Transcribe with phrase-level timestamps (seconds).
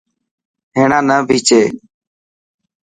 [0.75, 1.61] هيڻا نه پڇي.